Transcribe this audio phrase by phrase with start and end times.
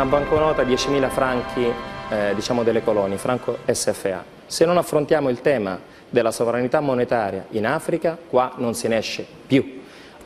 [0.00, 1.72] una banconota 10.000 franchi
[2.08, 4.22] eh, diciamo delle colonie, franco SFA.
[4.46, 5.76] Se non affrontiamo il tema
[6.08, 9.80] della sovranità monetaria in Africa, qua non se ne esce più.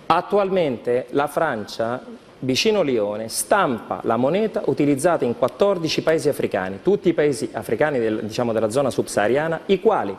[0.04, 2.04] Attualmente la Francia,
[2.40, 8.20] vicino Lione, stampa la moneta utilizzata in 14 paesi africani, tutti i paesi africani del,
[8.24, 10.14] diciamo, della zona subsahariana, i quali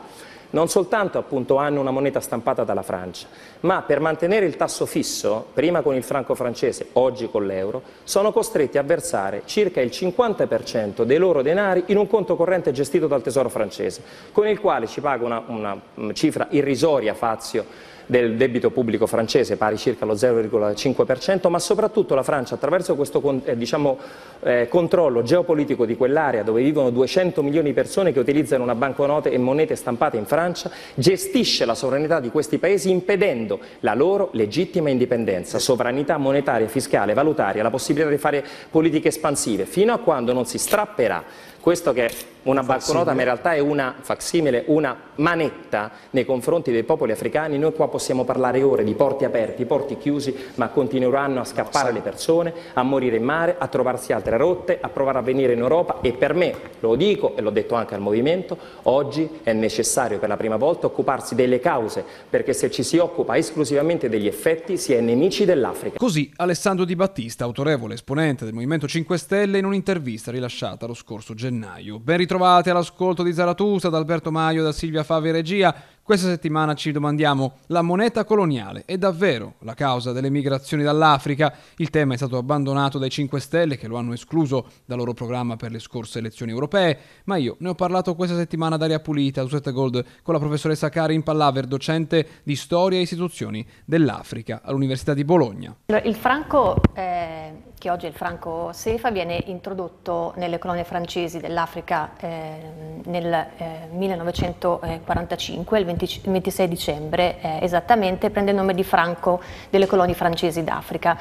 [0.53, 3.27] non soltanto appunto, hanno una moneta stampata dalla Francia,
[3.61, 8.31] ma per mantenere il tasso fisso, prima con il franco francese, oggi con l'euro, sono
[8.31, 13.21] costretti a versare circa il 50% dei loro denari in un conto corrente gestito dal
[13.21, 19.07] Tesoro francese, con il quale ci paga una, una cifra irrisoria Fazio del debito pubblico
[19.07, 23.97] francese, pari circa allo 0,5%, ma soprattutto la Francia attraverso questo eh, diciamo,
[24.43, 29.31] eh, controllo geopolitico di quell'area dove vivono 200 milioni di persone che utilizzano una banconote
[29.31, 34.89] e monete stampate in Francia, gestisce la sovranità di questi paesi impedendo la loro legittima
[34.89, 40.45] indipendenza, sovranità monetaria, fiscale, valutaria, la possibilità di fare politiche espansive, fino a quando non
[40.45, 42.11] si strapperà questo che è
[42.43, 47.57] una banconota ma in realtà è una facsimile, una manetta nei confronti dei popoli africani,
[47.57, 51.99] noi qua possiamo parlare ore di porti aperti, porti chiusi, ma continueranno a scappare le
[51.99, 55.99] persone, a morire in mare, a trovarsi altre rotte, a provare a venire in Europa
[56.01, 60.27] e per me, lo dico e l'ho detto anche al Movimento, oggi è necessario per
[60.27, 64.93] la prima volta occuparsi delle cause, perché se ci si occupa esclusivamente degli effetti si
[64.93, 65.99] è nemici dell'Africa.
[65.99, 71.35] Così Alessandro Di Battista, autorevole esponente del Movimento 5 Stelle, in un'intervista rilasciata lo scorso
[71.35, 71.99] gennaio.
[71.99, 75.91] Ben ritrovati all'ascolto di Zaratusa da Alberto Maio da Silvia Favi Regia.
[76.05, 81.55] Questa settimana ci domandiamo, la moneta coloniale è davvero la causa delle migrazioni dall'Africa?
[81.77, 85.55] Il tema è stato abbandonato dai 5 Stelle che lo hanno escluso dal loro programma
[85.55, 89.47] per le scorse elezioni europee, ma io ne ho parlato questa settimana ad aria pulita
[89.47, 95.23] 7 Gold con la professoressa Karin Pallaver, docente di storia e istituzioni dell'Africa all'Università di
[95.23, 95.73] Bologna.
[95.85, 102.11] Il franco, eh, che oggi è il franco SEFA, viene introdotto nelle colonie francesi dell'Africa
[102.17, 109.41] eh, nel eh, 1945, il 20, 26 dicembre eh, esattamente, prende il nome di Franco
[109.69, 111.17] delle colonie francesi d'Africa.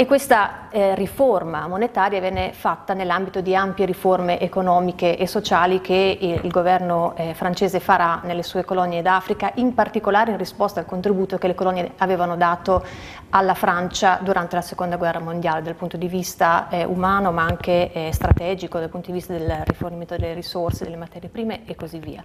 [0.00, 6.16] E questa eh, riforma monetaria viene fatta nell'ambito di ampie riforme economiche e sociali che
[6.18, 10.86] il, il governo eh, francese farà nelle sue colonie d'Africa, in particolare in risposta al
[10.86, 12.82] contributo che le colonie avevano dato
[13.28, 17.92] alla Francia durante la seconda guerra mondiale dal punto di vista eh, umano ma anche
[17.92, 21.98] eh, strategico, dal punto di vista del rifornimento delle risorse, delle materie prime e così
[21.98, 22.24] via.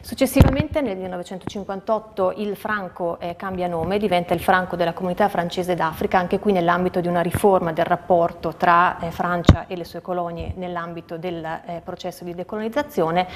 [0.00, 6.18] Successivamente nel 1958 il franco eh, cambia nome, diventa il franco della comunità francese d'Africa,
[6.18, 10.52] anche qui nell'ambito di una riforma del rapporto tra eh, Francia e le sue colonie
[10.56, 13.26] nell'ambito del eh, processo di decolonizzazione.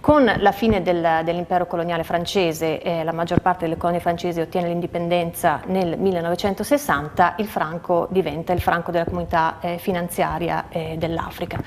[0.00, 4.68] Con la fine del, dell'impero coloniale francese, eh, la maggior parte delle colonie francesi ottiene
[4.68, 11.58] l'indipendenza nel 1960, il franco diventa il franco della comunità eh, finanziaria eh, dell'Africa.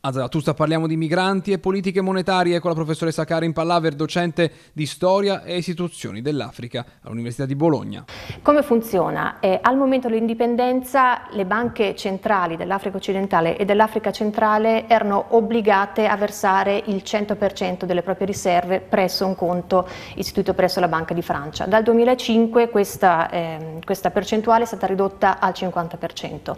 [0.07, 4.87] A Zarathustra parliamo di migranti e politiche monetarie con la professoressa Karin Pallaver, docente di
[4.87, 8.05] storia e istituzioni dell'Africa all'Università di Bologna.
[8.41, 9.41] Come funziona?
[9.41, 16.17] Eh, al momento dell'indipendenza le banche centrali dell'Africa occidentale e dell'Africa centrale erano obbligate a
[16.17, 21.67] versare il 100% delle proprie riserve presso un conto istituito presso la Banca di Francia.
[21.67, 26.57] Dal 2005 questa, eh, questa percentuale è stata ridotta al 50%.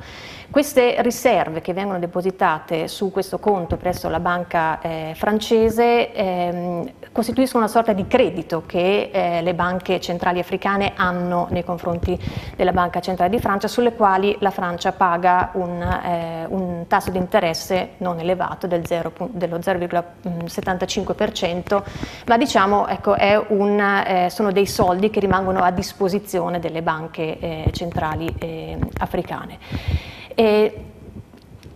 [0.51, 7.65] Queste riserve che vengono depositate su questo conto presso la banca eh, francese ehm, costituiscono
[7.65, 12.17] una sorta di credito che eh, le banche centrali africane hanno nei confronti
[12.55, 17.17] della Banca Centrale di Francia, sulle quali la Francia paga un, eh, un tasso di
[17.19, 21.83] interesse non elevato del 0, dello 0,75%,
[22.27, 23.17] ma diciamo ecco,
[23.49, 29.59] un, eh, sono dei soldi che rimangono a disposizione delle banche eh, centrali eh, africane.
[30.35, 30.88] E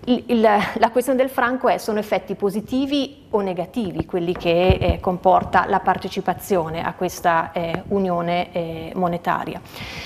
[0.05, 5.67] il, la questione del franco è sono effetti positivi o negativi quelli che eh, comporta
[5.69, 9.61] la partecipazione a questa eh, unione eh, monetaria.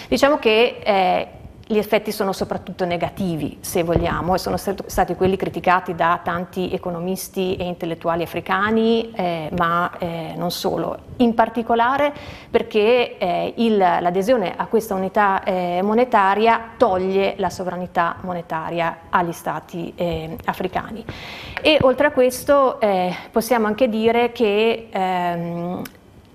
[0.09, 1.29] Diciamo che eh,
[1.69, 7.57] gli effetti sono soprattutto negativi, se vogliamo, e sono stati quelli criticati da tanti economisti
[7.57, 10.97] e intellettuali africani, eh, ma eh, non solo.
[11.17, 12.13] In particolare
[12.51, 19.93] perché eh, il, l'adesione a questa unità eh, monetaria toglie la sovranità monetaria agli stati
[19.97, 21.05] eh, africani.
[21.61, 25.83] E oltre a questo eh, possiamo anche dire che ehm,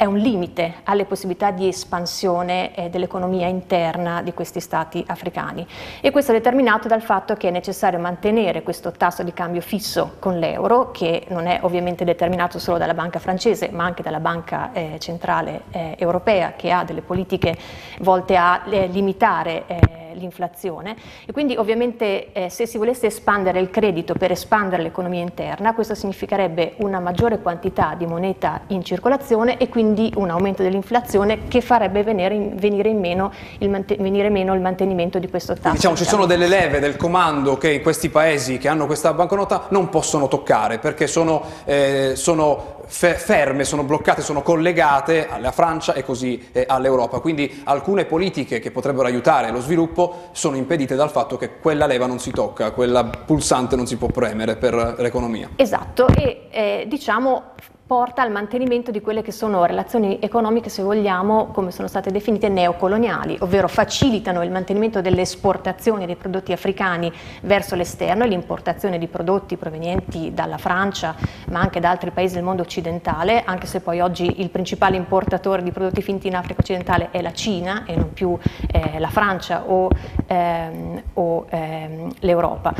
[0.02, 5.64] è un limite alle possibilità di espansione eh, dell'economia interna di questi stati africani.
[6.02, 10.16] E questo è determinato dal fatto che è necessario mantenere questo tasso di cambio fisso
[10.18, 14.72] con l'euro che non è ovviamente determinato solo dalla banca francese ma anche dalla banca
[14.74, 17.56] eh, centrale eh, europea che ha delle politiche
[18.00, 19.66] volte a eh, limitare
[20.14, 25.74] l'inflazione e quindi ovviamente eh, se si volesse espandere il credito per espandere l'economia interna
[25.74, 31.62] questo significherebbe una maggiore quantità di moneta in circolazione e quindi un aumento dell'inflazione che
[31.62, 35.76] farebbe venire in, venire in meno, il venire meno il mantenimento di questo tasso.
[35.76, 39.66] Diciamo ci sono delle leve del comando che in questi paesi che hanno questa banconota
[39.70, 46.04] non possono toccare perché sono, eh, sono ferme, sono bloccate, sono collegate alla Francia e
[46.04, 47.20] così eh, all'Europa.
[47.20, 52.06] Quindi alcune politiche che potrebbero aiutare lo sviluppo sono impedite dal fatto che quella leva
[52.06, 55.50] non si tocca, quella pulsante non si può premere per l'economia.
[55.56, 57.54] Esatto, e eh, diciamo
[57.92, 62.48] porta al mantenimento di quelle che sono relazioni economiche, se vogliamo, come sono state definite,
[62.48, 67.12] neocoloniali, ovvero facilitano il mantenimento delle esportazioni dei prodotti africani
[67.42, 71.14] verso l'esterno e l'importazione di prodotti provenienti dalla Francia,
[71.50, 75.62] ma anche da altri paesi del mondo occidentale, anche se poi oggi il principale importatore
[75.62, 78.38] di prodotti finti in Africa occidentale è la Cina e non più
[78.72, 79.90] eh, la Francia o,
[80.28, 82.74] ehm, o ehm, l'Europa.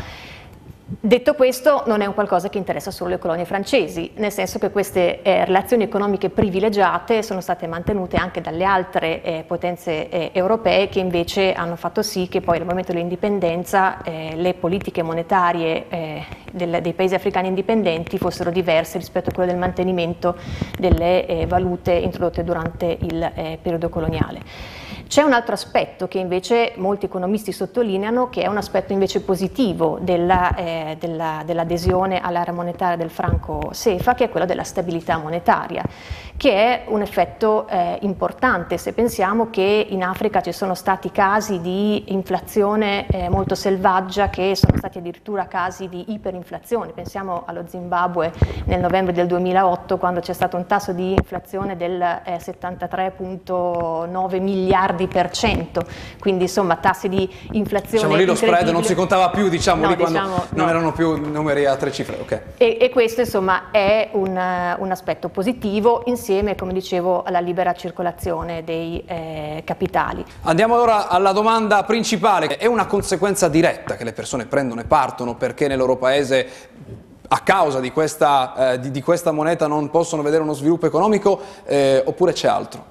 [1.00, 4.70] Detto questo, non è un qualcosa che interessa solo le colonie francesi, nel senso che
[4.70, 10.88] queste eh, relazioni economiche privilegiate sono state mantenute anche dalle altre eh, potenze eh, europee
[10.88, 16.24] che invece hanno fatto sì che poi al momento dell'indipendenza eh, le politiche monetarie eh,
[16.52, 20.36] del, dei paesi africani indipendenti fossero diverse rispetto a quelle del mantenimento
[20.78, 24.81] delle eh, valute introdotte durante il periodo coloniale.
[25.12, 29.98] C'è un altro aspetto che invece molti economisti sottolineano, che è un aspetto invece positivo
[30.00, 35.84] della, eh, della, dell'adesione all'area monetaria del franco SEFA, che è quello della stabilità monetaria,
[36.34, 41.60] che è un effetto eh, importante se pensiamo che in Africa ci sono stati casi
[41.60, 46.92] di inflazione eh, molto selvaggia, che sono stati addirittura casi di iperinflazione.
[46.92, 48.32] Pensiamo allo Zimbabwe
[48.64, 55.00] nel novembre del 2008, quando c'è stato un tasso di inflazione del 73,9 eh, miliardi
[55.02, 55.84] miliardi per cento,
[56.18, 59.88] quindi insomma tassi di inflazione Diciamo lì lo spread non si contava più, diciamo no,
[59.88, 60.70] lì quando diciamo, non no.
[60.70, 62.18] erano più numeri a tre cifre.
[62.20, 62.40] Okay.
[62.56, 68.64] E, e, questo insomma è un, un, aspetto positivo insieme, come dicevo, alla libera circolazione
[68.64, 70.24] dei eh, capitali.
[70.42, 75.34] Andiamo ora alla domanda principale, è una conseguenza diretta che le persone prendono e partono
[75.34, 76.48] perché nel loro paese
[77.28, 81.40] a causa di questa, eh, di, di questa, moneta non possono vedere uno sviluppo economico
[81.64, 82.90] eh, oppure c'è altro?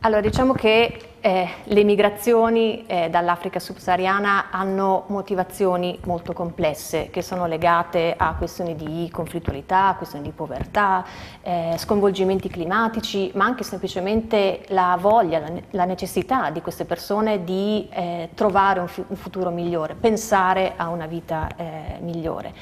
[0.00, 7.46] Allora, diciamo che eh, le migrazioni eh, dall'Africa subsahariana hanno motivazioni molto complesse che sono
[7.46, 11.04] legate a questioni di conflittualità, questioni di povertà,
[11.42, 17.88] eh, sconvolgimenti climatici, ma anche semplicemente la voglia, la, la necessità di queste persone di
[17.90, 22.52] eh, trovare un, un, futuro migliore, pensare a una vita eh, migliore.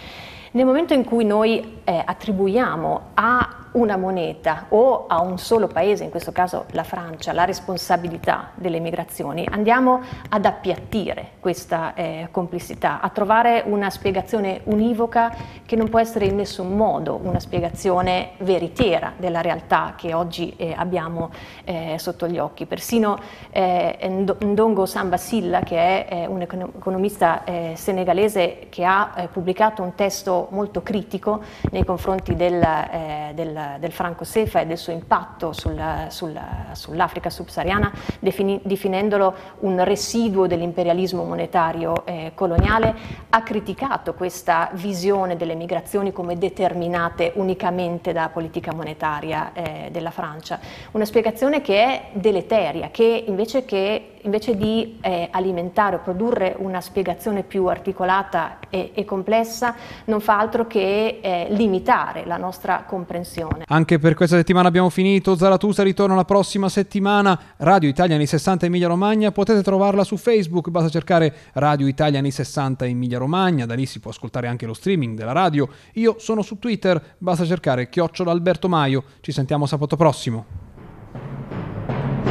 [0.52, 6.04] Nel momento in cui noi eh, attribuiamo a una moneta o a un solo paese,
[6.04, 13.00] in questo caso la Francia, la responsabilità delle migrazioni, andiamo ad appiattire questa eh, complessità,
[13.00, 19.12] a trovare una spiegazione univoca che non può essere in nessun modo una spiegazione veritiera
[19.16, 21.30] della realtà che oggi eh, abbiamo
[21.64, 22.66] eh, sotto gli occhi.
[22.66, 23.18] Persino
[23.50, 23.98] eh,
[24.40, 30.48] Ndongo Samba Silla, che è un economista eh, senegalese che ha eh, pubblicato un testo
[30.50, 33.32] molto critico nei confronti del, eh,
[33.78, 36.38] del, franco Sefa e del suo impatto sul, sul,
[36.72, 42.94] sull'Africa subsahariana, defini, definendolo un residuo dell'imperialismo monetario eh, coloniale,
[43.30, 50.58] ha criticato questa visione delle migrazioni come determinate unicamente dalla politica monetaria eh, della Francia.
[50.92, 56.80] Una spiegazione che è deleteria, che invece, che, invece di eh, alimentare o produrre una
[56.80, 63.55] spiegazione più articolata e, e complessa non fa altro che eh, limitare la nostra comprensione.
[63.66, 68.66] Anche per questa settimana abbiamo finito, Zaratusa ritorna la prossima settimana, Radio Italia anni 60
[68.66, 73.74] Emilia Romagna, potete trovarla su Facebook, basta cercare Radio Italia anni 60 Emilia Romagna, da
[73.74, 77.88] lì si può ascoltare anche lo streaming della radio, io sono su Twitter, basta cercare
[77.88, 80.44] Chiocciola Alberto Maio, ci sentiamo sabato prossimo.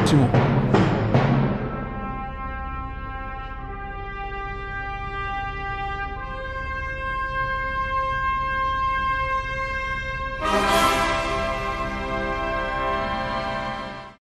[0.06, 0.65] prossimo.